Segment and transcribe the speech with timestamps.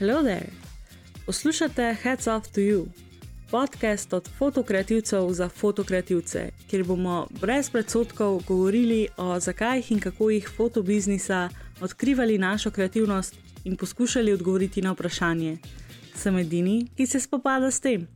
[0.00, 0.48] Hello there!
[1.26, 2.86] Poslušate Heads Off to You,
[3.50, 10.48] podcast od fotokreativcev za fotokreativce, kjer bomo brez predsotkov govorili o zakaj in kako jih
[10.56, 11.48] fotobiznisa,
[11.80, 15.58] odkrivali našo kreativnost in poskušali odgovoriti na vprašanje.
[16.14, 18.08] Sem edini, ki se spopada s tem.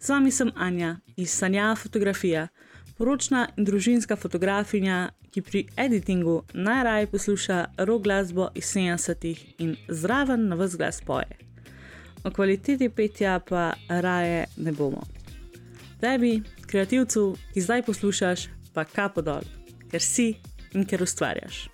[0.00, 2.48] Z vami sem Anja iz Sanja Fotografija,
[2.98, 10.48] poročna in družinska fotografinja, ki pri editingu najraje posluša rock glasbo iz 70-ih in zraven
[10.48, 11.38] na vse glas poje.
[12.24, 15.02] O kvaliteti petja pa raje ne bomo.
[16.00, 19.46] Tebi, kreativcu, ki zdaj poslušaš, pa kapo dol,
[19.90, 20.34] ker si
[20.74, 21.71] in ker ustvarjaš.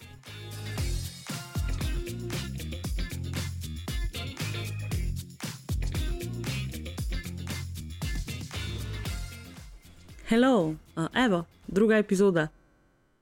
[10.29, 12.49] Hello, uh, evo, druga epizoda.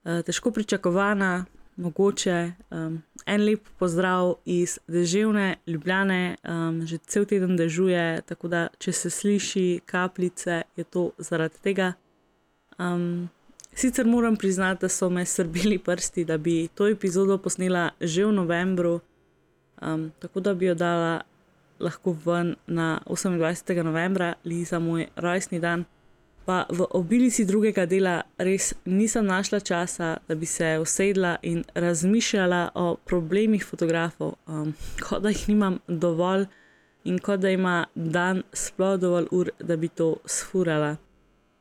[0.04, 1.44] Uh, težko pričakovana,
[1.76, 8.64] mogoče um, en lep pozdrav iz deževne Ljubljane, um, že cel teden dežuje, tako da
[8.78, 11.92] če se sliši kapljice, je to zaradi tega.
[12.78, 13.28] Um,
[13.72, 18.32] sicer moram priznati, da so me srbili prsti, da bi to epizodo posnela že v
[18.32, 19.00] novembru,
[19.82, 21.20] um, tako da bi jo dala
[21.78, 23.82] lahko ven na 28.
[23.82, 25.84] novembra, li za moj rojstni dan
[26.46, 32.70] pa v obilici drugega dela res nisem našla časa, da bi se usedla in razmišljala
[32.74, 34.74] o problemih fotografov, um,
[35.04, 36.46] kot da jih nimam dovolj
[37.04, 40.96] in kot da ima dan sploh dovolj ur, da bi to sfurala.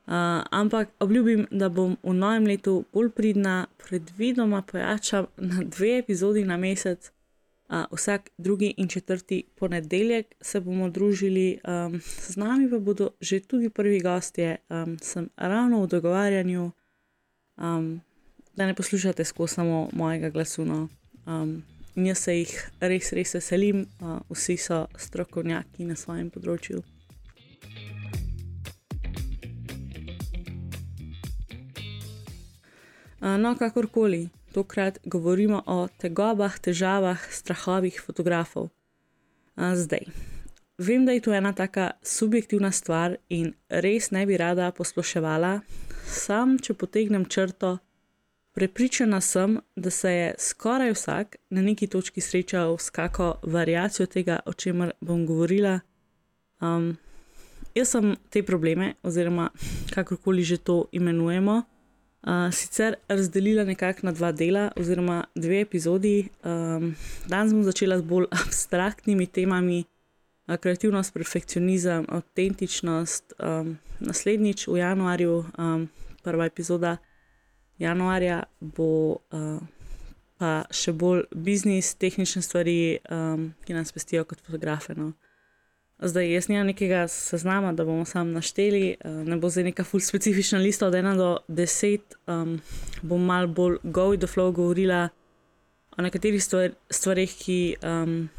[0.06, 0.14] Uh,
[0.52, 6.58] ampak obljubim, da bom v novem letu bolj pridna, predvidoma pojačam na dve epizodi na
[6.58, 7.10] mesec,
[7.70, 13.70] vsak drugi in četrti ponedeljek se bomo družili, um, z nami pa bodo že tudi
[13.70, 16.72] prvi gostje, um, sem ravno v dogovarjanju,
[17.58, 18.02] um,
[18.56, 20.66] da ne poslušate skozi samo mojega glasu.
[20.66, 20.88] No.
[21.26, 21.64] Um,
[21.96, 26.84] in jaz se jih res, res veselim, uh, vsi so strokovnjaki na svojem področju.
[33.22, 38.70] Uh, no, kakorkoli, tokrat govorimo o tegobah, težavah, strahovih fotografov.
[39.56, 40.08] Zdaj,
[40.78, 45.60] vem, da je to ena taka subjektivna stvar in res ne bi rada posploševala,
[46.08, 47.78] sam, če potegnem črto,
[48.56, 54.40] prepričana sem, da se je skoraj vsak na neki točki srečal s kakšno variacijo tega,
[54.46, 55.80] o čemer bom govorila.
[56.64, 56.96] Um,
[57.76, 59.50] jaz sem te probleme, oziroma
[59.92, 61.64] kakorkoli že to imenujemo,
[62.52, 66.30] sicer razdelila nekako na dva dela, oziroma dve epizodi.
[66.44, 66.96] Um,
[67.28, 69.84] danes bom začela z bolj abstraktnimi temami,
[70.48, 73.34] uh, kreativnost, perfekcionizem, avtentičnost.
[73.40, 75.90] Um, naslednjič v januarju, um,
[76.24, 76.98] prva epizoda
[77.78, 79.62] januarja, bo uh,
[80.40, 84.96] pa še bolj biznis, tehnične stvari, um, ki nas pestijo kot fotografe.
[84.98, 85.14] No.
[86.00, 90.02] Zdaj, jaz nimam nekega seznama, da bomo sam našteli, eh, ne bo zdaj neka full
[90.02, 92.00] specifična lista od 1 do 10.
[92.28, 92.62] Um,
[93.02, 95.10] bom mal bolj go with the flow govorila
[95.98, 98.30] o nekaterih stvar, stvarih, ki um,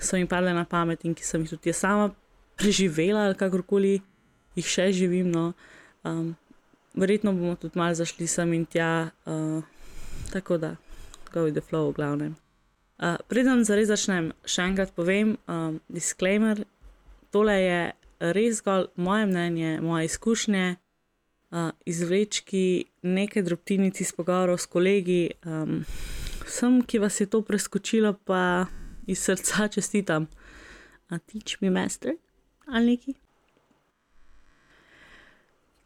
[0.00, 2.10] so mi padle na pamet in ki sem jih tudi jaz sama
[2.56, 4.00] preživela, ali kakorkoli
[4.54, 5.30] jih še živim.
[5.30, 5.52] No.
[6.04, 6.36] Um,
[6.94, 9.62] verjetno bomo tudi mal zašli sem in tja, uh,
[10.30, 10.76] tako da
[11.32, 12.36] go with the flow, v glavnem.
[13.02, 16.62] Uh, Preden zares začnem, še enkrat povem, um, disclaimer
[17.30, 17.80] tole je
[18.20, 20.76] res zgolj moje mnenje, moje izkušnje,
[21.50, 25.30] uh, izvlečki nekaj drobtinic iz pogovorov s kolegi.
[25.44, 25.84] Um,
[26.46, 28.66] vsem, ki vas je to preskočilo, pa
[29.06, 30.28] iz srca čestitam.
[31.08, 32.14] A teach me, master,
[32.66, 33.14] ali neki.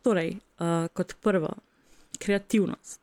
[0.03, 1.55] Torej, uh, kot prvo,
[2.19, 3.01] kreativnost.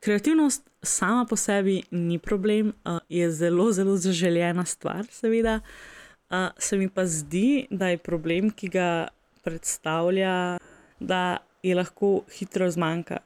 [0.00, 5.60] Kreativnost sama po sebi ni problem, uh, je zelo, zelo zaželjena stvar, seveda.
[5.62, 5.97] Uh,
[6.28, 9.08] Uh, se mi pa zdi, da je problem, ki ga
[9.44, 10.58] predstavlja,
[11.00, 13.22] da je lahko hitro zmanjka.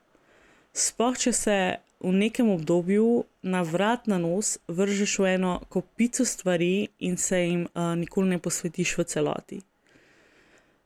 [0.73, 1.57] Sploh, če se
[2.03, 7.67] v nekem obdobju na vrat na nos vržeš v eno kopico stvari in se jim
[7.75, 9.59] uh, nikoli ne posvetiš v celoti.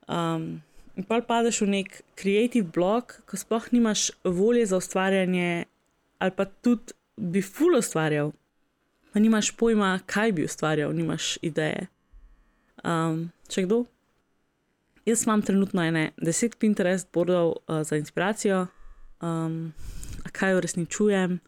[0.08, 0.62] Um,
[0.96, 5.64] in pa padeš v nek creative blok, ko sploh nimaš volje za ustvarjanje,
[6.18, 8.32] ali pa tudi bi ful ustvarjal,
[9.12, 11.88] pa nimaš pojma, kaj bi ustvarjal, nimaš ideje.
[12.84, 13.84] Um, če kdo?
[15.06, 18.66] Jaz imam trenutno ene deset Pinterest boardov uh, za inspiracijo,
[19.22, 19.72] um,
[20.32, 21.38] kaj uresničujem,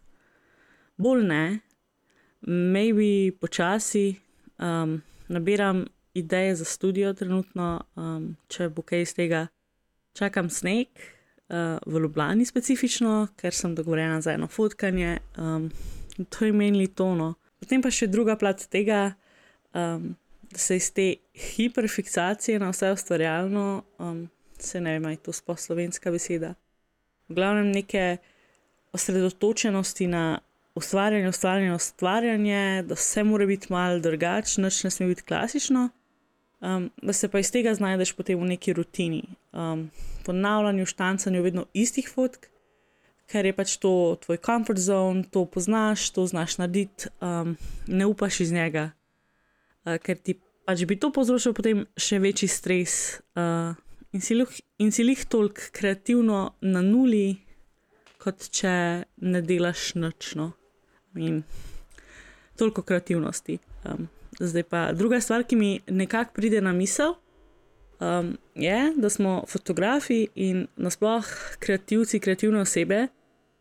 [0.97, 1.45] bolj ne,
[2.47, 4.15] maybe počasi,
[4.59, 5.85] um, nabiram
[6.15, 9.47] ideje za studio trenutno, um, če bo kaj iz tega.
[10.15, 15.69] Čakam sneg uh, v Ljubljani specifično, ker sem dogovorjena za eno fotkanje, um,
[16.31, 17.35] to je menili tono.
[17.59, 19.13] Potem pa še druga plat tega.
[19.75, 20.15] Um,
[20.50, 24.29] da se iz te hiperfiksacije na vse ustvarjalno, um,
[24.59, 26.55] se ne vem, je to sploh slovenska beseda.
[27.29, 28.17] V glavnem neke
[28.93, 30.39] osredotočenosti na
[30.75, 35.89] ustvarjanje, ustvarjanje, ustvarjanje, da vse mora biti malo drugače, noč ne sme biti klasično.
[36.61, 39.23] Um, da se pa iz tega znajdeš potem v neki rutini,
[39.53, 39.91] um,
[40.27, 42.49] ponavljanju, štancanju vedno istih fotk,
[43.31, 47.55] ker je pač to tvoj comfort zone, to poznaš, to znaš narediti, um,
[47.87, 48.91] ne upaš iz njega,
[49.88, 50.37] uh, ker ti
[50.69, 52.94] pač bi to povzročilo potem še večji stres
[53.40, 53.73] uh,
[54.12, 57.38] in si jih toliko kreativno na nuli,
[58.20, 60.52] kot če ne delaš nočno.
[61.17, 61.43] In
[62.58, 63.58] toliko kreativnosti.
[63.85, 64.08] Um,
[64.40, 67.14] zdaj pa druga stvar, ki mi nekako pride na misel,
[68.00, 73.06] um, je, da smo fotografi in nasplošno kreativci, kreativne osebe,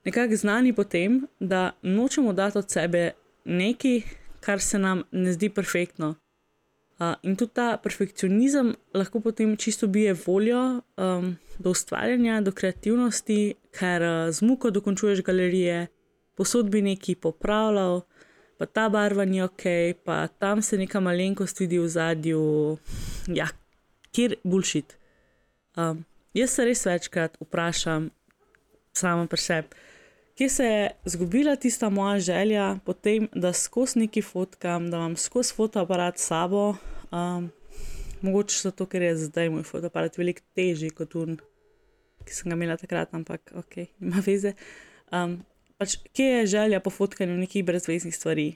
[0.06, 3.12] nekako znani po tem, da nočemo dati od sebe
[3.46, 4.02] nekaj,
[4.48, 6.16] kar se nam ne zdi perfektno.
[6.98, 13.42] Uh, in tudi ta perfekcionizem lahko potem čisto bije voljo um, do ustvarjanja, do kreativnosti,
[13.76, 15.88] ker uh, z muko dokončuješ galerije,
[16.40, 18.02] posod bi neki popravljal,
[18.58, 19.66] pa ta barva ni ok,
[20.06, 22.42] pa tam se neka malenkost vidi v zadju,
[23.28, 23.50] ja,
[24.16, 24.96] kjer bulšit.
[25.76, 28.10] Um, jaz se res večkrat vprašam,
[28.96, 29.86] samo pri sebi
[30.38, 35.54] kje se je zgubila tista moja želja, potem, da skozi neki fotkam, da imam skozi
[35.54, 36.76] fotoaparat s sabo.
[37.12, 37.50] Um,
[38.22, 41.38] mogoče zato, ker je zdaj moj fotoaparat veliko težji kot un,
[42.26, 44.54] ki sem ga imela takrat, ampak ok, ima veze.
[45.12, 45.40] Um,
[45.78, 48.52] pač, kje je želja po fotkanju nekih brezveznih stvari,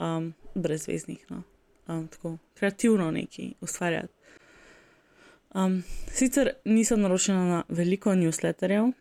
[0.00, 1.42] um, brezveznih, no?
[1.88, 4.12] um, tako kreativno neki ustvarjati.
[5.54, 5.82] Um,
[6.12, 8.92] sicer nisem naročena na veliko newsletterjev.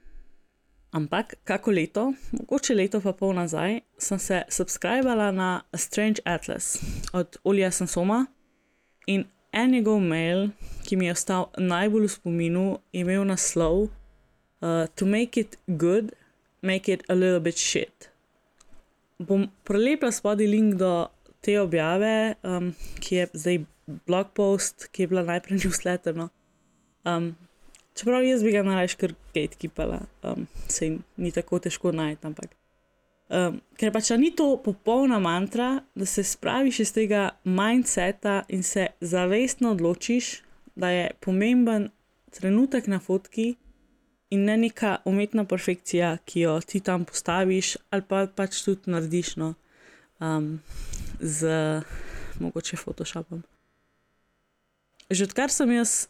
[0.95, 6.80] Ampak, kako leto, mogoče leto pa pol nazaj, sem se subskrbala na Strange Atlas
[7.13, 8.25] od Olja Sansoma
[9.07, 10.50] in en njegov mail,
[10.88, 12.63] ki mi je ostal najbolj v spominu,
[12.94, 16.13] je imel naslov uh, To make it good,
[16.62, 18.09] make it a little bit shit.
[19.19, 21.07] Bom prelepila spodaj link do
[21.42, 23.59] te objave, um, ki je zdaj
[24.07, 26.15] blog post, ki je bila najprej newsletter.
[26.15, 26.30] No.
[27.03, 27.36] Um,
[27.95, 32.27] Čeprav jaz bi ga najraje kar gatekeepala, um, se jim ni tako težko najti.
[32.27, 32.56] Ampak.
[33.25, 38.88] Um, ker pač ni to popolna mantra, da se spraviš iz tega mindseta in se
[39.01, 40.42] zavestno odločiš,
[40.75, 41.89] da je pomemben
[42.36, 43.56] trenutek na fotki
[44.30, 49.36] in ne neka umetna perfekcija, ki jo ti tam postaviš ali pa pač tudi narediš
[49.42, 49.53] no,
[50.19, 50.59] um,
[51.19, 51.47] z
[52.39, 53.44] mogoče Photoshopom.
[55.09, 56.07] Že odkar sem jaz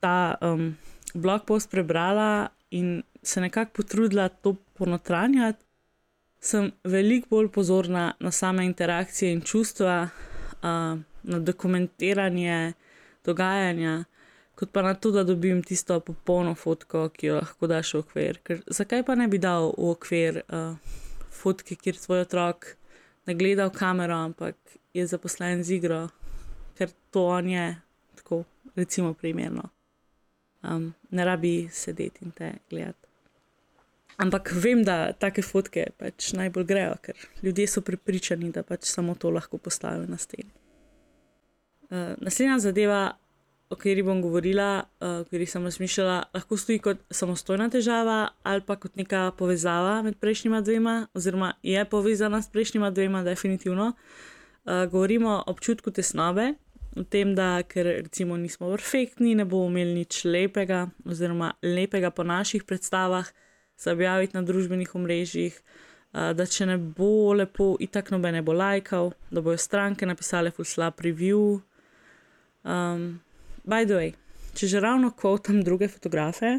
[0.00, 0.76] ta um,
[1.14, 5.64] blog post prebrala in se nekako potrudila to ponotranjati,
[6.40, 12.72] sem veliko bolj pozorna na same interakcije in čustva, uh, na dokumentiranje
[13.24, 14.04] dogajanja,
[14.54, 18.38] kot pa na to, da dobim tisto popolno fotko, ki jo lahko daš v okvir.
[18.44, 20.76] Ker zakaj pa ne bi dal v okvir uh,
[21.30, 22.74] fotke, kjer tvoj otrok
[23.28, 24.56] ne gleda v kamero, ampak
[24.96, 26.06] je zaposlen z igro,
[26.78, 27.66] ker to on je,
[28.16, 28.44] tako
[28.76, 29.68] recimo primerno
[30.62, 33.06] um, ne rabi sedeti in te gledati.
[34.20, 39.14] Ampak vem, da take fotke pač najbolj grejo, ker ljudje so prepričani, da pač samo
[39.16, 40.50] to lahko postavijo na steni.
[41.88, 43.00] Uh, naslednja zadeva,
[43.70, 48.64] o kateri bom govorila, uh, o kateri sem razmišljala, lahko stoji kot samostojna težava ali
[48.66, 53.92] pa kot neka povezava med prejšnjima dvema, oziroma je povezana s prejšnjima dvema, definitivno.
[53.94, 56.52] Uh, govorimo o občutku tesnobe,
[56.96, 62.24] v tem, da ker recimo nismo perfektni, ne bomo imeli nič lepega, oziroma lepega po
[62.26, 63.28] naših predstavah,
[63.76, 65.54] se objaviti na družbenih omrežjih,
[66.12, 70.66] da če ne bo lepo, itak noben ne bo lajkal, da bojo stranke napisale full
[70.66, 71.60] slab review.
[72.64, 73.22] Um,
[73.64, 74.10] by the way,
[74.58, 76.58] če že ravno kvotam druge fotografe.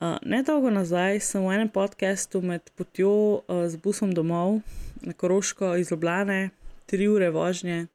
[0.00, 4.60] Uh, ne dolgo nazaj sem v enem podkastu med potjo uh, z busom domov
[5.00, 6.50] na Koroško iz Ljubljana,
[6.88, 7.86] tri ure vožnje,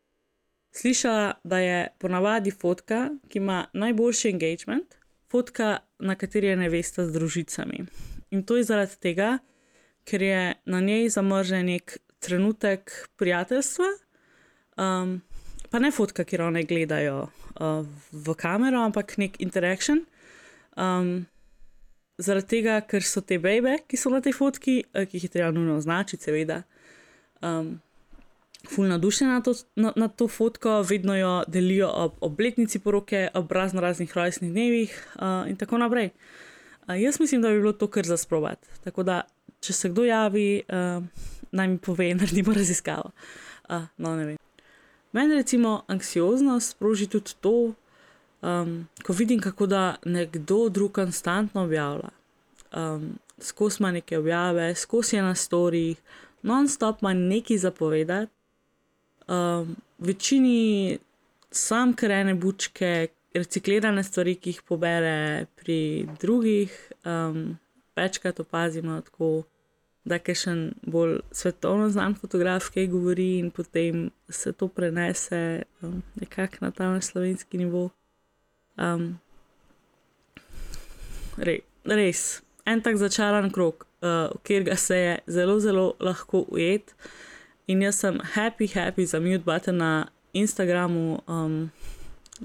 [0.71, 4.95] slišala, da je ponavadi fotka, ki ima najboljši engagement,
[5.31, 7.85] fotka, na kateri je nevesta z družicami.
[8.31, 9.37] In to je zaradi tega,
[10.07, 13.89] ker je na njej zamrznjen nek trenutek prijateljstva,
[14.77, 15.19] um,
[15.69, 20.05] pa ne fotka, ki jo ne gledajo uh, v kamero, ampak nek interaktion.
[20.77, 21.25] Um,
[22.17, 25.33] zaradi tega, ker so te bebe, ki so na tej fotki, uh, ki jih je
[25.37, 26.61] treba nujno označiti, seveda.
[27.41, 27.79] Um,
[28.69, 33.51] ful nadušena na to, na, na to fotko, vedno jo delijo ob obletnici poroke, ob
[33.51, 36.09] razno raznih rojstnih dnevih uh, in tako naprej.
[36.87, 38.65] Uh, jaz mislim, da bi bilo to kar za sprovat.
[38.83, 39.21] Tako da,
[39.59, 41.03] če se kdo javi, uh,
[41.51, 43.11] naj mi pove, naredimo raziskavo.
[43.69, 44.37] Uh, no, ne vem.
[45.11, 47.73] Meni recimo anksioznost sproži tudi to,
[48.41, 52.09] um, ko vidim, kako da nekdo drug konstantno objavlja.
[52.75, 55.97] Um, skozi ima neke objave, skozi je na storjih,
[56.41, 58.31] non-stop ima nekaj zapovedati.
[59.31, 60.97] Um, večini
[61.51, 66.73] sam krene bučke, reciklirane stvari, ki jih pobere pri drugih,
[67.05, 67.57] um,
[67.95, 69.31] večkrat opazimo tako
[70.03, 70.53] da je še
[70.89, 76.89] bolj svetovno znan fotograf, ki govori in potem se to prenese um, nekako na ta
[77.01, 77.89] slovenski nivo.
[78.81, 79.19] Um,
[81.37, 86.95] re, res, en tak začaran krok, uh, kjer ga se je zelo, zelo lahko ujet.
[87.67, 91.71] In jaz sem happy, happy za mute button na Instagramu, um,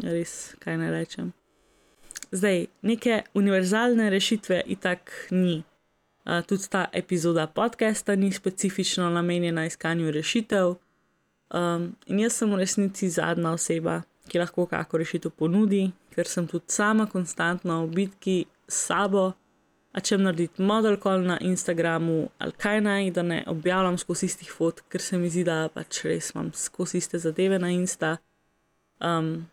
[0.03, 1.33] res, kaj ne rečem.
[2.33, 5.63] Zdaj, neke univerzalne rešitve itak ni
[6.47, 10.75] tudi ta epizoda podcasta ni specifično namenjena iskanju rešitev.
[11.55, 16.47] Um, in jaz sem v resnici zadnja oseba, ki lahko kako rešitev ponudi, ker sem
[16.47, 19.33] tudi sama konstantno v bitki s sabo.
[19.97, 24.83] Če naredim model call na Instagramu ali kaj naj, da ne objavljam skozi istih fot,
[24.93, 28.17] ker se mi zdi, da pač res imam skozi iste zadeve na Insta.
[29.01, 29.47] Um,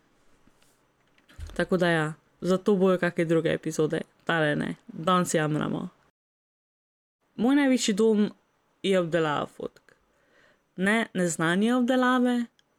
[1.56, 2.06] tako da ja,
[2.42, 5.88] zato bojo kakšne druge epizode, tale ne, danes jamramo.
[7.40, 8.28] Moj največji dom
[8.84, 9.96] je obdelava fotk.
[10.76, 12.36] Ne neznanje obdelave,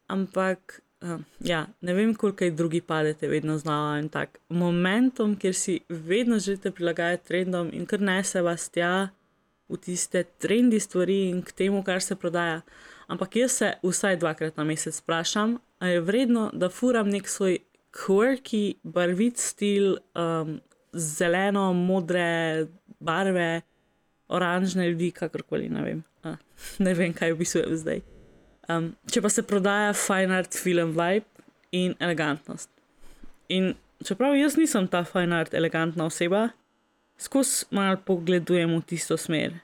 [0.07, 4.39] ampak uh, ja, ne vem, koliko drugi padete, vedno znava in tak.
[4.49, 9.09] Momentum, kjer si vedno želite prilagajati trendom in kar nese vas tja
[9.69, 12.61] v tiste trendi stvari in k temu, kar se prodaja.
[13.07, 17.59] Ampak jaz se vsaj dvakrat na mesec sprašujem, ali je vredno, da furam nek svoj
[17.93, 20.59] quirky, barvit stil, um,
[20.93, 22.67] zeleno, modre
[22.99, 23.61] barve
[24.27, 26.03] oranžne ljudi, kakorkoli ne vem.
[26.23, 26.35] A,
[26.85, 28.14] ne vem, kaj opisujem zdaj.
[28.69, 31.25] Um, če pa se prodaja fine art, film, vibe
[31.75, 32.69] in elegantnost.
[33.53, 33.73] In
[34.05, 36.47] čeprav jaz nisem ta fine art, elegantna oseba,
[37.21, 39.59] skozi malo pogledujem v tisto smer.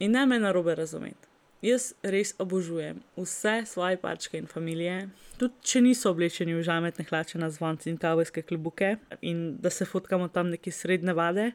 [0.00, 1.28] In ne me na robe razumeti.
[1.60, 7.36] Jaz res obožujem vse svoje pačke in družine, tudi če niso oblečeni v žametne hlače
[7.38, 11.50] na zvonci in kavbojske klubuke, in da se fotkamo tam neki srednje vade.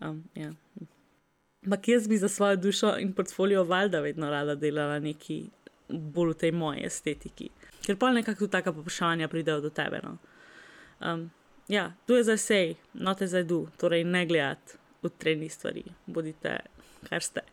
[0.00, 0.54] Um, ja.
[1.64, 5.44] Ampak jaz bi za svojo dušo in portfolio valjda vedno rada delala neki
[5.98, 7.50] bolj v tej moji estetiki.
[7.86, 10.00] Ker pa nekako tu taka poprašanja pridejo do tebe.
[10.04, 10.16] No.
[11.00, 11.30] Um,
[11.68, 16.58] ja, tu je za sej, note za du, torej ne gledati v treni stvari, bodite
[17.08, 17.44] kar ste.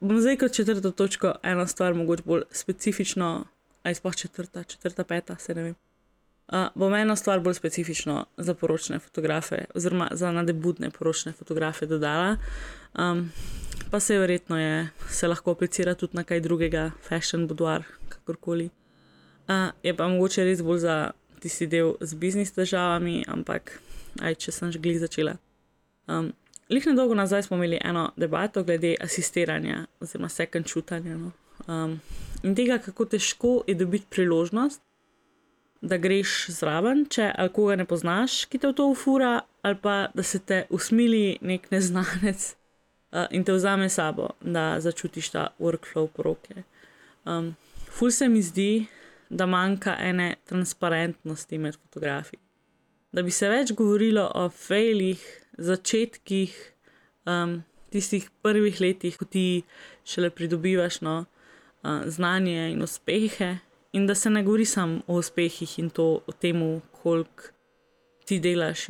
[0.00, 3.44] Bom zdaj kot četrto točko eno stvar, mogoče bolj specifično,
[3.82, 5.74] ali sploh četrta, četrta, peta, se ne vem.
[6.48, 12.36] Uh, bom eno stvar bolj specifično za poročne fotografe, oziroma za nadebudne poročne fotografe dodala.
[12.94, 13.32] Um,
[13.90, 18.70] pa se verjetno je, se lahko aplicira tudi na kaj drugega, fashion, boudoir, kakorkoli.
[19.48, 20.96] Uh, je pa mogoče res bolj za
[21.40, 23.76] tisti del z biznis težavami, ampak
[24.20, 25.36] aj če sem že glih začela.
[26.08, 26.32] Um,
[26.68, 31.16] Lih na dolgo nazaj smo imeli eno debato glede asistiranja, oziroma second čutanja.
[31.16, 31.30] No?
[31.66, 32.00] Um,
[32.42, 34.82] in tega, kako težko je dobiti priložnost,
[35.80, 40.22] da greš zraven, če koga ne poznaš, ki te v to ufura, ali pa da
[40.22, 42.48] se te usmili nek neznanec
[43.12, 46.64] uh, in te vzame sabo, da začutiš ta workflow poroke.
[47.24, 47.54] Um,
[47.90, 48.86] ful se mi zdi,
[49.28, 52.38] da manjka ene transparentnosti med fotografi.
[53.12, 55.20] Da bi se več govorilo o failih,
[55.58, 56.54] začetkih,
[57.28, 57.58] um,
[57.92, 59.62] tistih prvih letih, ko ti
[60.08, 61.18] šele pridobivaš no,
[61.82, 63.58] uh, znanje in uspehe,
[63.92, 67.42] in da se ne govori samo o uspehih in to, o tem, koliko
[68.26, 68.86] ti delaš.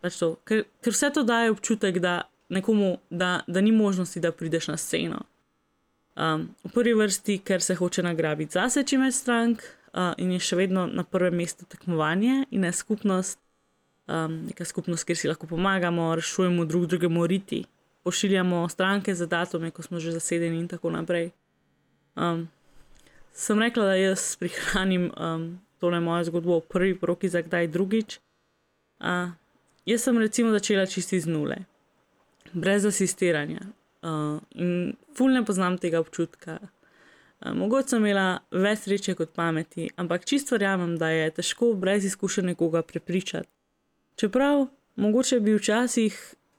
[0.00, 4.68] Pač ker, ker vse to daje občutek, da, nekomu, da, da ni možnosti, da prideš
[4.72, 5.24] na sceno.
[6.14, 10.44] Um, v prvi vrsti, ker se hoče nagrabiti zase čim več strank uh, in je
[10.46, 13.40] še vedno na prvem mestu tekmovanje in ne skupnost,
[14.06, 17.64] um, neka skupnost, kjer si lahko pomagamo, rešujemo drug drugemu riti,
[18.06, 21.32] pošiljamo stranke za datume, ko smo že zasedeni in tako naprej.
[22.14, 22.46] Um,
[23.34, 25.46] sem rekla, da jaz prihranim um,
[25.82, 28.18] tole mojo zgodbo v prvi roki za kdaj drugič.
[29.02, 29.34] Uh,
[29.86, 31.56] jaz sem recimo začela čisti z nule,
[32.52, 36.58] brez asistiranja uh, in ful ne poznam tega občutka.
[36.62, 42.06] Uh, mogoče sem imela več sreče kot pameti, ampak čisto verjamem, da je težko brez
[42.06, 43.50] izkušenj nekoga prepričati.
[44.16, 46.16] Čeprav mogoče bi včasih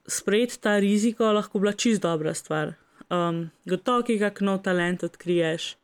[0.07, 2.75] sprejeti ta riziko lahko bila čisto dobra stvar.
[3.09, 5.75] Um, gotovo, ki ga nov talent odkriješ.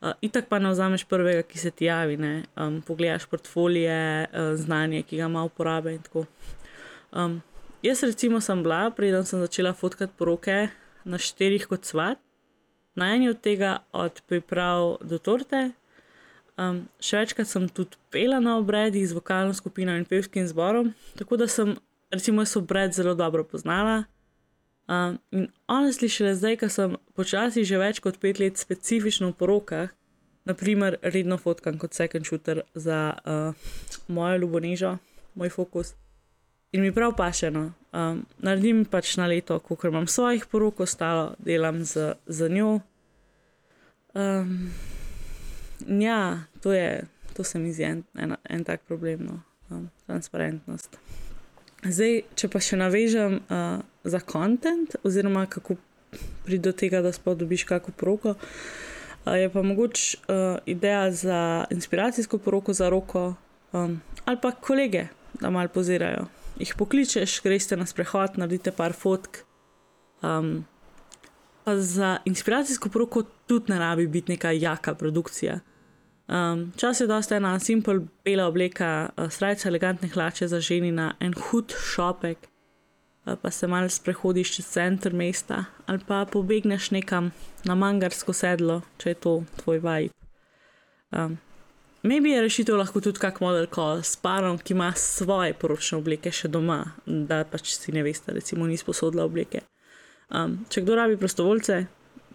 [0.00, 4.54] Uh, itak pa ne vzameš prvega, ki se ti javi, ne um, pogledaš portfolije, uh,
[4.56, 6.24] znanje, ki ga ima uporabe in tako.
[7.12, 7.40] Um,
[7.84, 10.70] jaz, recimo, sem bila, preden sem začela fotkati poroke
[11.04, 12.18] na štirih kot svat,
[12.96, 15.70] na eni od tega, od priprav do torte,
[16.60, 21.38] Um, še večkrat sem tudi pela na obredih z vokalno skupino in pevskim zborom, tako
[21.40, 21.72] da sem,
[22.12, 24.02] recimo, so obred zelo dobro poznala.
[24.90, 29.92] In honestly, šele zdaj, ko sem počasi že več kot pet let specifično v porokah,
[30.48, 33.54] naprimer, redno fotkam kot second shooter za uh,
[34.08, 34.96] mojo ljubonežo,
[35.38, 35.94] moj fokus.
[36.72, 41.84] In mi prav pašeno, um, naredim pač na leto, ko imam svojih porok, ostalo delam
[41.84, 42.80] z, z njo.
[44.14, 44.70] Um,
[45.86, 47.04] ja, to, je,
[47.34, 50.98] to se mi zdi en, en, en tak problem, no, um, transparentnost.
[51.86, 55.74] Zdaj, če pa še navežem uh, za kontent, oziroma kako
[56.44, 58.34] pride do tega, da sploh dobiš kakšno poroko,
[59.26, 63.34] je pa mogoče uh, ideja za inspiracijsko poroko za roko
[63.72, 65.06] um, ali pa kolege,
[65.40, 66.26] da malo pozirajo.
[66.58, 69.36] Ih pokličeš, greš na sprehod, naredite par fotk.
[70.22, 70.64] Um,
[71.64, 75.60] pa za inspiracijsko poroko tudi ne rabi biti neka jaka produkcija.
[76.28, 81.14] Um, čas je dosta ena simpel, bela obleka, uh, srca, elegantne hlače za ženi na
[81.20, 82.49] en hud šopek,
[83.36, 87.30] pa se malo sprehodiš čez center mesta ali pa pobegneš nekam
[87.64, 89.32] na mangarsko sedlo, če je to
[89.62, 90.14] tvoj vibe.
[91.10, 91.38] Um,
[92.02, 96.32] Maybe je rešitev lahko tudi kak model, ko s parom, ki ima svoje poročne obleke
[96.32, 99.60] še doma, da pač si ne veste, recimo, ni sposodila obleke.
[100.32, 101.82] Um, če kdo rabi prostovoljce,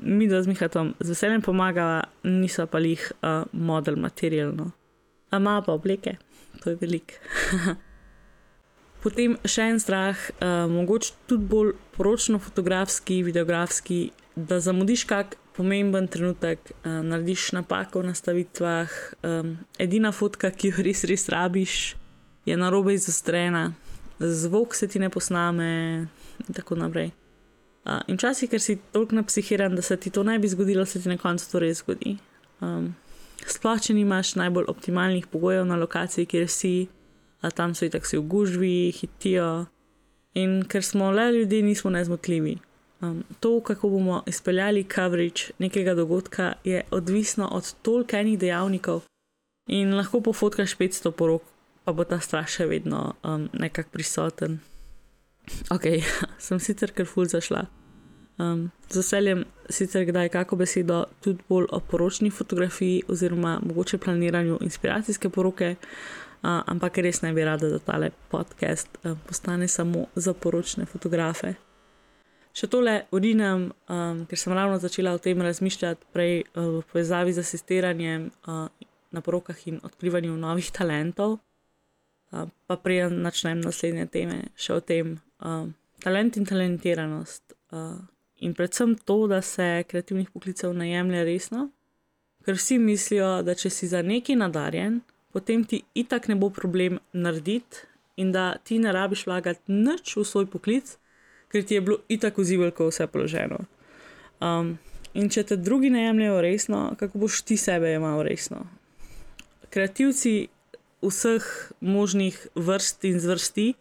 [0.06, 4.70] mi da z Mihatom z veseljem pomagala, niso pa jih uh, model materialno.
[5.34, 6.20] A ima pa obleke,
[6.62, 7.18] to je velik.
[9.06, 14.00] Potem še en strah, uh, mogoče tudi bolj poročno-fotografski, videografski,
[14.34, 20.88] da zamudiš kak pomemben trenutek, uh, narediš napako v nastavitvah, um, edina fotka, ki jo
[20.88, 21.76] res, res rabiš,
[22.50, 23.68] je na robe izostrena,
[24.18, 25.70] zvok se ti ne posname
[26.48, 27.12] in tako naprej.
[27.86, 30.98] Uh, in včasih, ker si toliko napsihiran, da se ti to ne bi zgodilo, se
[31.02, 32.18] ti na koncu to res zgodi.
[32.66, 32.96] Um,
[33.46, 36.88] sploh, če nimaš najbolj optimalnih pogojev na lokaciji, kjer si,
[37.46, 39.66] a tam so i tako si v gužvi, hitijo.
[40.36, 42.58] In ker smo le ljudje, nismo nezmotljivi.
[43.02, 49.02] Um, to, kako bomo izpeljali coverage nekega dogodka, je odvisno od toliko enih dejavnikov.
[49.68, 51.42] In lahko pofotkaš 500 porok,
[51.84, 54.60] pa bo ta strah še vedno um, nekako prisoten.
[55.70, 55.86] Ok,
[56.46, 57.66] sem sicer kar ful zašla.
[58.38, 64.58] Um, z veseljem sicer kdaj kako besedo tudi bolj o poročni fotografiji oziroma mogoče planiranju
[64.62, 70.34] inspiracijske poroke, uh, ampak res ne bi rada, da tale podcast uh, postane samo za
[70.34, 71.56] poročne fotografe.
[72.56, 77.34] Še tole urinem, um, ker sem ravno začela o tem razmišljati prej uh, v povezavi
[77.36, 78.68] z asistiranjem uh,
[79.12, 81.40] na porokah in odkrivanju novih talentov.
[82.32, 85.66] Uh, pa prej načnem naslednje teme, še o tem, uh,
[86.04, 87.58] talent in talentiranost.
[87.76, 87.98] Uh,
[88.40, 91.68] in predvsem to, da se kreativnih poklicev ne jemlje resno,
[92.46, 95.02] ker vsi mislijo, da če si za neki nadarjen,
[95.36, 97.84] potem ti itak ne bo problem narediti
[98.16, 100.94] in da ti ne rabiš vlagati nič v svoj poklic,
[101.52, 103.58] ker ti je bilo itak vzivljko vse položeno.
[104.40, 104.78] Um,
[105.12, 108.64] in če te drugi ne jemljajo resno, kako boš ti sebe imel resno?
[109.76, 110.48] Kreativci
[111.04, 111.44] vseh
[111.82, 113.74] možnih vrst in zvrsti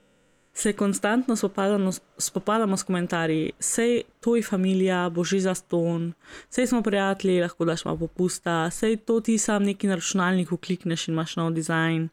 [0.54, 6.12] se konstantno spopadamo, spopadamo s komentarji, sej to je familija, boži za ston,
[6.50, 11.08] sej smo prijatelji, lahko daš malo popusta, sej to ti sam neki na računalniku klikneš
[11.08, 12.08] in imaš nov dizajn.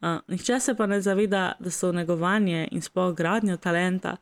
[0.00, 4.16] Uh, nihče se pa ne zaveda, da so negovanje in sploh gradnja talenta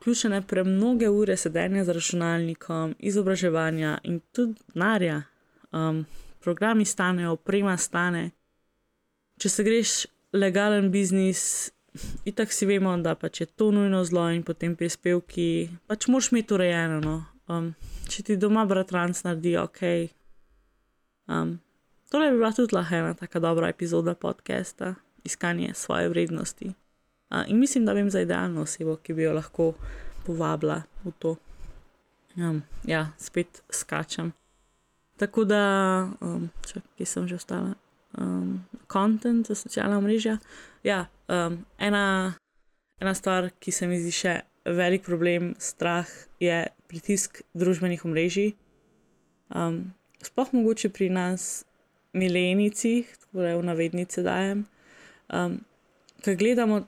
[0.00, 5.22] vključene pre mnoge ure sedenja za računalnikom, izobraževanja in tudi denarja.
[5.72, 6.06] Um,
[6.40, 8.30] programi stanejo, oprema stane.
[9.38, 11.72] Če se greš legalen biznis,
[12.24, 16.54] itak si vemo, da pač je to nujno zlo in potem prispevki, pač moš imeti
[16.54, 17.00] urejeno.
[17.00, 17.16] No.
[17.48, 17.74] Um,
[18.10, 19.82] če ti doma bratranc naredi, ok.
[21.30, 21.56] Um,
[22.10, 26.72] tole bi bila tudi lahko ena tako dobra epizoda podcasta, iskanje svoje vrednosti.
[27.30, 29.72] Uh, in mislim, da vem za idealno osebo, ki bi jo lahko
[30.26, 31.36] povabila v to.
[32.36, 34.32] Um, ja, spet skačem.
[35.16, 35.62] Tako da,
[36.20, 37.72] um, če, sem že ostala,
[38.16, 40.38] um, content za socialna mreža.
[40.84, 42.34] Ja, um, ena,
[43.00, 44.34] ena stvar, ki se mi zdi še
[44.66, 46.08] velik problem, strah,
[46.42, 48.54] je pritisk družbenih omrežij.
[49.54, 51.64] Um, sploh mogoče pri nas,
[52.16, 54.66] milenici, tako da je v navednice dajem.
[55.28, 55.60] Um,
[56.24, 56.80] Ker gledamo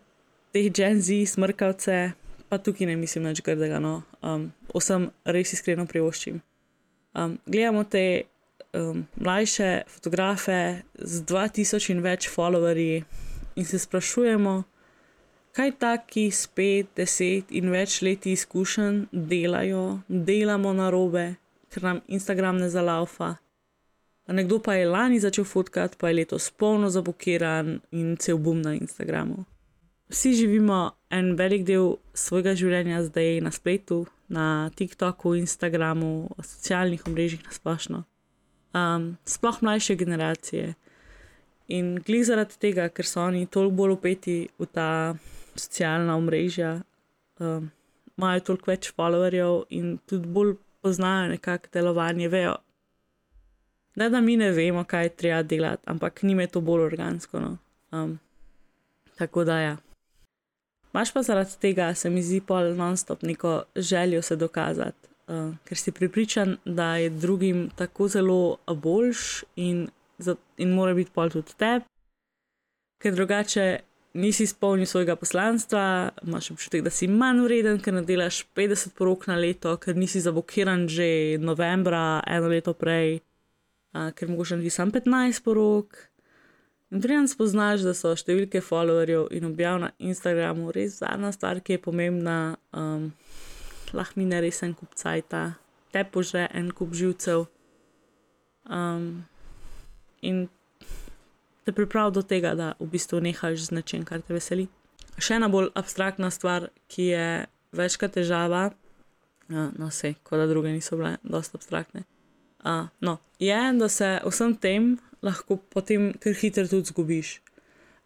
[0.53, 2.13] te Gen Z, smrkavce,
[2.49, 6.41] pa tukaj ne mislim več grdega, no, um, vsem res iskreno privoščim.
[7.19, 8.25] Um, gledamo te
[8.73, 13.05] um, mlajše fotografe z 2000 in več followerji
[13.57, 14.63] in se sprašujemo,
[15.53, 21.35] kaj taki spet deset in več leti izkušenj delajo, delamo na robe,
[21.73, 23.37] ker nam Instagram ne zalaufa.
[24.29, 28.75] nekdo pa je lani začel fotkati, pa je letos polno zablokiran in cel bum na
[28.75, 29.45] Instagramu.
[30.09, 37.45] Vsi živimo en velik del svojega življenja zdaj na spletu, na TikToku, Instagramu, socialnih omrežjih
[37.45, 38.05] na splošno.
[38.75, 40.75] Um, sploh mlajše generacije.
[41.69, 45.17] In glede zaradi tega, ker so oni toliko bolj upeti v ta
[45.57, 46.79] socialna omrežja,
[47.41, 47.71] um,
[48.17, 52.57] imajo toliko več followerjev in tudi bolj poznajo nekako delovanje, vejo.
[53.99, 57.41] Ne, da mi ne vemo, kaj treba delati, ampak njim je to bolj organsko.
[57.41, 57.57] No.
[57.93, 58.19] Um,
[59.19, 59.77] tako da ja.
[60.93, 65.79] Maš pa zaradi tega, se mi zdi, pol non-stop neko željo se dokazati, uh, ker
[65.79, 69.89] si pripričan, da je drugim tako zelo boljš in,
[70.57, 71.85] in mora biti pol tudi tebi,
[72.99, 73.79] ker drugače
[74.19, 79.29] nisi izpolnil svojega poslanstva, imaš občutek, da si manj vreden, ker ne delaš 50 porok
[79.31, 83.21] na leto, ker nisi zablokiran že novembra, eno leto prej,
[83.95, 86.09] uh, ker mogoče naredi samo 15 porok.
[86.91, 91.77] In treba spoznaš, da so številke followerjev in objav na Instagramu res zadnja stvar, ki
[91.77, 92.57] je pomembna.
[92.73, 93.11] Um,
[93.97, 95.59] lahko mi ne res en kup cajta,
[95.93, 97.47] te pože en kup živcev.
[98.69, 99.25] Um,
[100.21, 100.49] in
[101.65, 104.69] te pripravi do tega, da v bistvu nehaš z nečem, kar te veseli.
[105.19, 107.27] Še ena bolj abstraktna stvar, ki je
[107.77, 108.69] večkrat težava,
[109.51, 112.05] uh, no, vse, kot da druge niso bile, dosta abstraktne.
[112.65, 117.39] Uh, no, je, da se vsem tem lahko potem kar hitro tudi zgubiš.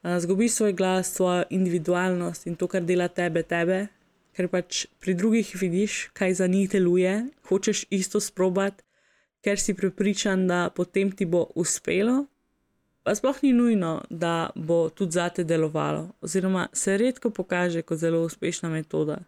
[0.03, 3.87] Uh, zgubiš svoj glas, svojo individualnost in to, kar dela tebe, tebe,
[4.37, 8.85] ker pač pri drugih vidiš, kaj za njih deluje, hočeš isto sprobati,
[9.42, 12.25] ker si prepričan, da potem ti bo uspelo.
[13.03, 18.23] Pa sploh ni nujno, da bo tudi zate delovalo, oziroma se redko pokaže kot zelo
[18.23, 19.18] uspešna metoda.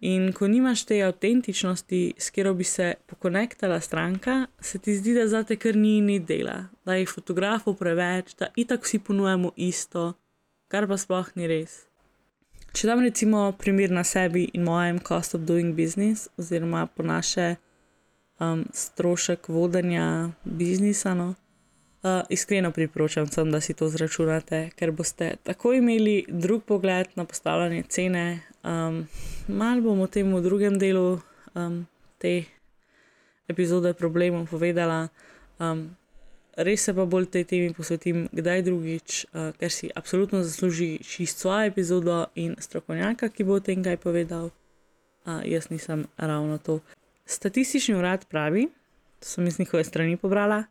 [0.00, 5.26] In ko nimaš te avtentičnosti, s katero bi se pokonektala stranka, se ti zdi, da
[5.28, 10.12] za te kar ni ni dela, da je fotografov preveč, da itak vsi ponujemo isto,
[10.68, 11.87] kar pa sploh ni res.
[12.72, 17.56] Če dam recimo primer na sebi in mojem cost of doing business, oziroma po naše
[18.40, 21.34] um, strošek vodenja biznisa, no,
[22.02, 27.24] uh, iskreno priporočam, sem, da si to zračunate, ker boste tako imeli drug pogled na
[27.24, 28.26] postavljanje cene,
[28.68, 29.06] Um,
[29.48, 31.22] Mal bom o tem v drugem delu
[31.54, 31.86] um,
[32.18, 32.44] te
[33.48, 35.08] epizode problemov povedala.
[35.56, 35.96] Um,
[36.58, 41.46] res se pa bolj tej temi posvetim, kdaj drugič, uh, ker si absolutno zasluži čisto
[41.46, 44.50] svojo epizodo in strokovnjaka, ki bo o tem kaj povedal.
[45.22, 46.80] Uh, jaz nisem ravno to.
[47.28, 48.66] Statistični urad pravi,
[49.20, 50.64] to sem iz njihove strani pobrala,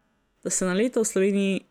[0.44, 1.64] da se na leto v Sloveniji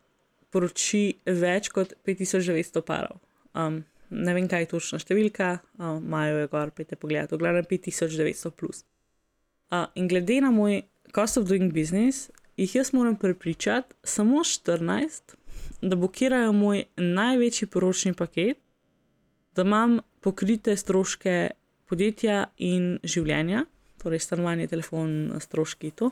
[0.50, 3.20] poroči več kot 5900 parov.
[3.52, 7.66] Um, ne vem, kaj je točna številka, imajo uh, jo gor, pejte pogled, v glavnem
[7.68, 8.84] 5900 plus.
[9.66, 15.34] Uh, in glede na moj cost of doing business, jih jaz moram prepričati samo 14,
[15.82, 18.58] da blokirajo moj največji poročni paket,
[19.56, 21.50] da imam pokrite stroške
[21.86, 23.64] podjetja in življenja,
[24.02, 26.10] torej stanovanje, telefon, stroški to.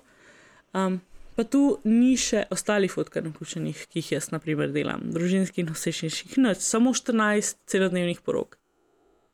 [0.72, 1.00] Um,
[1.35, 6.37] Pa tu ni še ostalih fotkov vključenih, ki jih jaz, na primer, delam, družinskih nosečniških,
[6.38, 8.54] noč, samo 14 celodnevnih porok.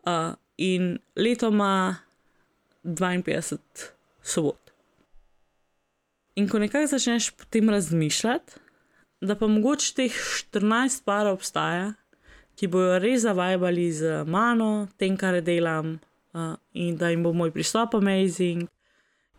[0.08, 2.00] Uh, in leto ima
[2.88, 3.90] 52
[4.24, 4.69] sobot.
[6.40, 8.52] In ko nekaj začneš potem razmišljati,
[9.20, 10.14] da pa mogoče teh
[10.52, 11.90] 14 parov obstaja,
[12.56, 15.98] ki bojo res zavajali z mano, tem, kar delam,
[16.32, 18.68] uh, in da jim bo moj pristop amazing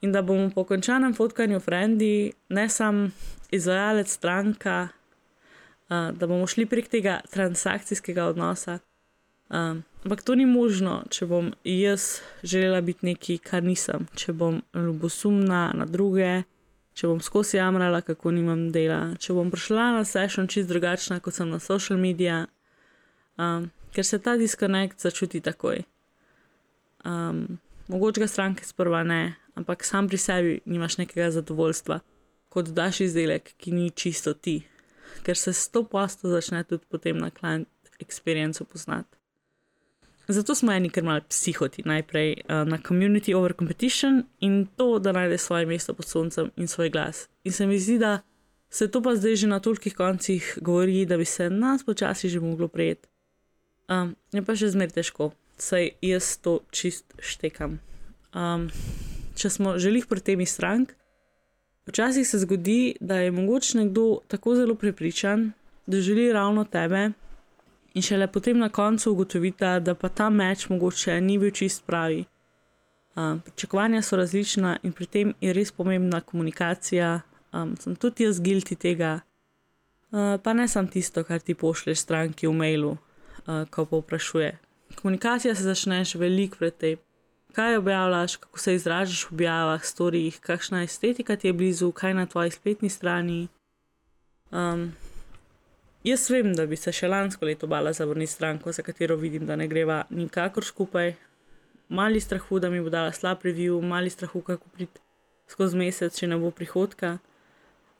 [0.02, 3.10] in da bomo po končanem fotkanju frendi, ne samo
[3.52, 4.78] izvajalec stranka,
[5.90, 8.78] uh, da bomo šli prek tega transakcijskega odnosa.
[9.50, 14.62] Um, ampak to ni možno, če bom jaz želela biti neki, kar nisem, če bom
[14.74, 16.44] ljubosumna na druge,
[16.94, 21.38] če bom skozi jamrala, kako nimam dela, če bom prišla na session čist drugačna, kot
[21.38, 22.50] sem na social medijih,
[23.40, 25.84] um, ker se ta diskonekt začuti takoj.
[27.06, 27.60] Um,
[27.92, 32.02] mogoče ga stranke sprva ne, ampak sam pri sebi nimaš nekega zadovoljstva,
[32.52, 34.62] kot daš izdelek, ki ni čisto ti,
[35.24, 37.68] ker se s to posto začne tudi potem na client
[38.00, 39.21] experience poznati.
[40.28, 45.12] Zato smo eni, ker malo psihoti, najprej uh, na community over competition in to, da
[45.12, 47.28] najde svoje mesto pod soncem in svoj glas.
[47.44, 48.20] In se mi zdi, da
[48.70, 52.40] se to pa zdaj že na tolikih koncih govori, da bi se nas počasi že
[52.40, 53.10] moglo prijeti.
[53.90, 57.80] Um, je pa še zmeraj težko, saj jaz to čist štekam.
[58.32, 58.70] Um,
[59.36, 60.94] če smo želeli pri temi strank,
[61.90, 65.52] včasih se zgodi, da je mogoče nekdo tako zelo prepričan,
[65.86, 67.10] da želi ravno tebe,
[67.94, 72.26] in šele potem na koncu ugotovita, da pa ta meč mogoče ni bil čist pravi.
[73.16, 77.22] Uh, pričakovanja so različna in pri tem je res pomembna komunikacija
[77.54, 79.20] um, sem tudi jaz gilti tega.
[80.12, 84.52] Uh, pa ne samo tisto, kar ti pošlješ stranki v mailu, uh, ko pa vprašuje.
[84.96, 87.00] Komunikacija se začne še veliko pred tem,
[87.56, 92.26] kaj objavljaš, kako se izražaš v objavah, storijih, kakšna estetika ti je blizu, kaj na
[92.26, 93.48] tvoji spletni strani.
[94.52, 94.92] Um,
[96.04, 99.56] jaz vem, da bi se še lansko leto bala zavrniti stranko, za katero vidim, da
[99.56, 101.14] ne greva nikakor skupaj.
[101.92, 105.02] Mali strahu, da mi bo dala slab review, mali strahu, kako priti
[105.52, 107.18] skozi mesec, če ne bo prihodka.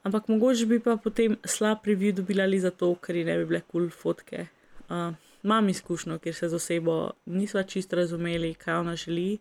[0.02, 3.60] Ampak mogoče bi pa potem slab review dobila ali zato, ker ji ne bi bile
[3.60, 4.46] kul cool fotke.
[4.88, 5.12] Uh,
[5.44, 9.38] imam izkušnjo, kjer se z osebo nisva čist razumeli, kaj ona želi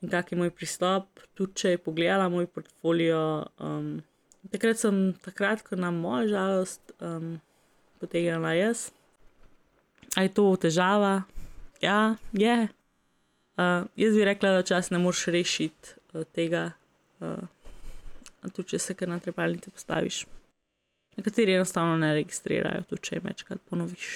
[0.00, 1.24] in kak je moj pristop.
[1.34, 4.00] Tudi če je pogledala moj portfolio, um,
[4.52, 7.38] takrat sem, takrat, ko na mojo žalost, um,
[8.00, 8.88] potegnila jaz.
[10.16, 11.22] A je to težava?
[11.80, 12.68] Ja, je.
[13.60, 16.70] Uh, jaz bi rekla, da čas ne moreš rešiti uh, tega
[17.20, 17.44] uh,
[18.48, 20.22] tudi če se kar na trepalnice postaviš.
[21.18, 24.06] Nekateri enostavno ne registrirajo, tudi če jim večkrat ponoviš.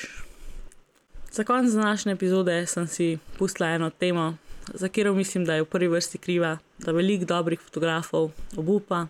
[1.34, 4.36] Za konec današnje epizode sem si pustila eno temo,
[4.72, 9.06] za katero mislim, da je v prvi vrsti kriva, da veliko dobrih fotografov obupa,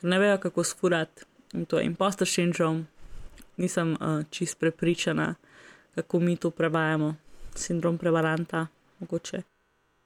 [0.00, 2.84] ker ne vejo, kako sfurati in to je impostor syndrom.
[3.60, 5.34] Nisem uh, čist prepričana,
[5.94, 7.14] kako mi to prevajamo,
[7.54, 8.66] sindrom prevaranta,
[8.98, 9.42] mogoče.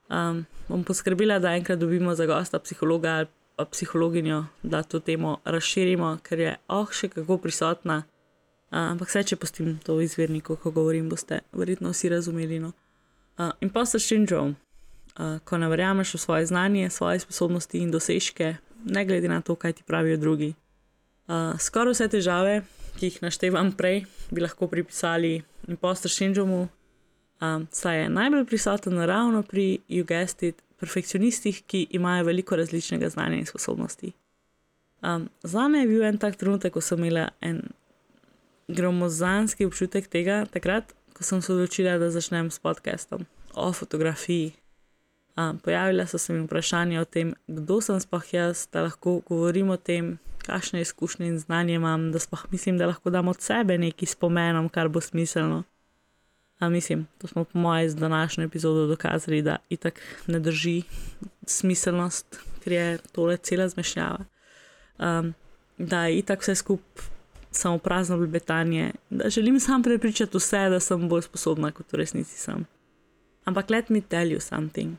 [0.08, 6.18] Um, bom poskrbela, da enkrat dobimo za gosta psihologa ali psihologinjo, da to temo razširimo,
[6.22, 8.02] ker je oh še kako prisotna.
[8.74, 12.58] Uh, ampak vse, če postim to v izvirniku, ko govorim, boste verjetno vsi razumeli.
[12.58, 12.72] No.
[13.38, 14.56] Uh, impostor syndrome,
[15.14, 19.54] uh, ko ne verjameš v svoje znanje, svoje sposobnosti in dosežke, ne glede na to,
[19.54, 20.54] kaj ti pravijo drugi.
[21.28, 22.64] Uh, skoraj vse težave,
[22.98, 26.68] ki jih naštevam prej, bi lahko pripisali impostor syndromu,
[27.40, 33.46] Um, saj je najbolj prisoten ravno pri jugestit perfekcionistih, ki imajo veliko različnega znanja in
[33.46, 34.12] sposobnosti.
[35.02, 37.62] Um, za me je bil en tak trenutek, ko sem imela en
[38.68, 44.52] gromozanski občutek tega, takrat, ko sem se odločila, da začnem s podcastom o fotografiji.
[45.36, 49.70] Um, pojavila so se mi vprašanja o tem, kdo sem sploh jaz, da lahko govorim
[49.70, 53.78] o tem, kakšne izkušnje in znanje imam, da sploh mislim, da lahko dam od sebe
[53.78, 55.62] nekaj spomenom, kar bo smiselno.
[56.58, 60.82] A mislim, to smo po mojem z današnjo epizodo dokazali, da itak ne drži
[61.46, 64.24] smiselnost, ker je tole cela zmešnjava.
[64.98, 65.34] Um,
[65.78, 67.14] da je itak vse skupaj
[67.56, 72.38] samo prazno blebetanje, da želim sam prepričati vse, da sem bolj sposobna, kot v resnici
[72.38, 72.66] sem.
[73.44, 74.96] Ampak let me tell you something.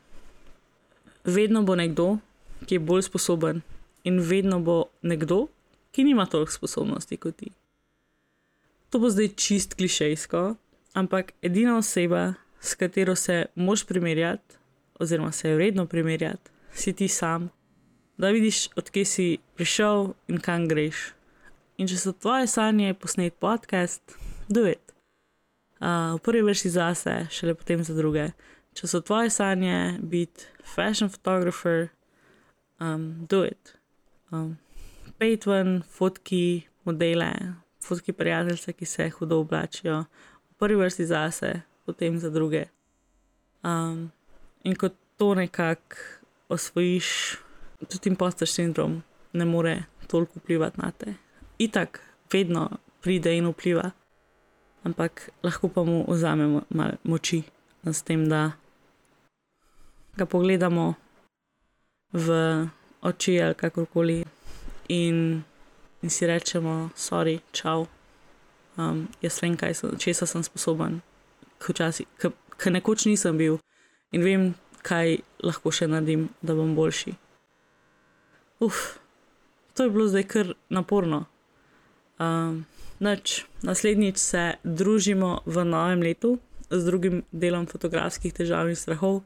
[1.26, 2.18] Vedno bo nekdo,
[2.66, 3.60] ki je bolj sposoben,
[4.04, 5.46] in vedno bo nekdo,
[5.90, 7.50] ki nima toliko sposobnosti kot ti.
[8.90, 10.54] To bo zdaj čist klišejsko,
[10.94, 14.56] ampak edina oseba, s katero se moš primerjati,
[14.98, 17.50] oziroma se je vredno primerjati, si ti sam,
[18.18, 21.12] da vidiš, odkje si prišel in kam greš.
[21.76, 24.16] In če so tvoje sanje posnet podcast,
[24.48, 24.92] it.
[25.76, 28.30] Uh, v prvi vrsti zase, šele potem za druge.
[28.76, 31.88] Če so tvoje sanje biti fashion photographer,
[32.80, 33.72] um, do it.
[34.30, 34.58] Um,
[35.16, 37.30] Pejtven, fotki, modele,
[37.80, 40.04] fotki prijateljice, ki se hudo oblačijo,
[40.60, 41.52] prvi vrsti zase,
[41.86, 42.66] potem za druge.
[43.64, 44.10] Um,
[44.64, 45.96] in ko to nekako
[46.48, 47.38] osvojiš,
[47.88, 51.14] tudi impostor sindrom ne more toliko vplivati na te.
[51.58, 52.00] Itak
[52.32, 52.68] vedno
[53.00, 53.90] pride in vpliva,
[54.84, 57.42] ampak lahko pa mu vzamemo malo moči
[57.84, 58.52] s tem, da
[60.16, 60.94] ga pogledamo
[62.12, 62.26] v
[63.02, 64.24] oči ali kakorkoli
[64.88, 65.42] in,
[66.02, 67.86] in si rečemo, sorry, čau
[68.76, 71.00] um, jaz vem, sem, česa sem sposoben,
[71.60, 73.58] ker nekoč nisem bil
[74.12, 74.54] in vem,
[74.86, 77.16] kaj lahko še naredim, da bom boljši.
[78.62, 78.98] Uf,
[79.74, 81.26] to je bilo zdaj kar naporno.
[82.22, 82.64] Um,
[83.02, 86.36] nač, naslednjič se družimo v novem letu
[86.70, 89.20] z drugim delom fotografskih težav in strahov.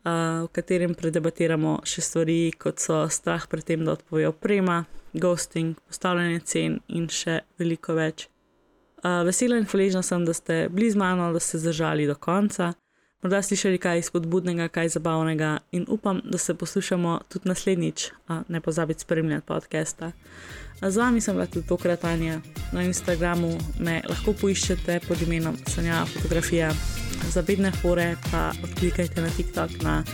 [0.00, 5.74] Uh, v katerem predebatiramo še stvari, kot so strah pred tem, da odpovejo prema, ghosting,
[5.90, 8.30] postavljanje cen in še veliko več.
[9.04, 12.72] Uh, vesela in hvaležna sem, da ste bili z mano, da ste zdržali do konca,
[13.20, 18.60] morda slišali kaj spodbudnega, kaj zabavnega in upam, da se poslušamo tudi naslednjič, a ne
[18.60, 20.12] pozabite spremljati podcasta.
[20.80, 22.40] Z vami sem bila tudi tokrat Anja,
[22.72, 26.72] na Instagramu me lahko poiščete pod imenom Sanja Fotografija,
[27.28, 30.04] za bedne fore pa odklikajte na TikTok na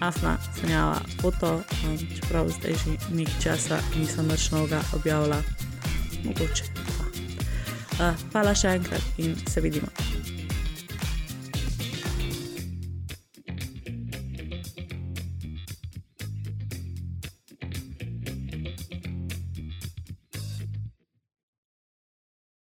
[0.00, 5.38] Afna, sanjava foto, um, čeprav zdaj že nekaj časa nisem več novega objavila,
[6.24, 7.04] mogoče pa.
[8.02, 9.86] Uh, hvala še enkrat in se vidimo.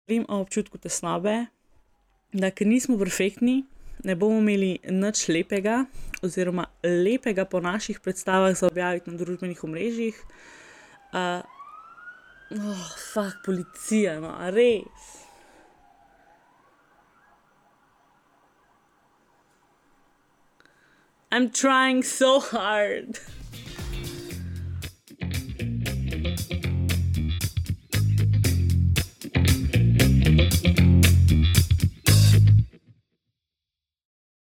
[0.09, 1.47] Govorim o občutku tesnobe,
[2.33, 3.63] da ker nismo perfektni,
[4.05, 5.85] ne bomo imeli nič lepega,
[6.23, 10.19] oziroma lepega po naših predstavah za objaviti na družbenih omrežjih.
[11.13, 11.41] Uh,
[12.51, 15.15] oh, fuk, policija, no, res.
[21.31, 23.21] I'm trying so hard.